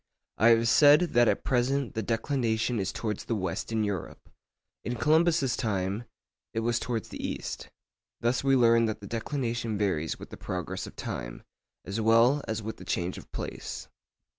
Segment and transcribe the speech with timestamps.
[0.39, 4.31] I have said that at present the declination is towards the west in Europe.
[4.83, 6.05] In Columbus's time
[6.55, 7.69] it was towards the east.
[8.19, 11.43] Thus we learn that the declination varies with the progress of time,
[11.85, 13.89] as well as with change of place.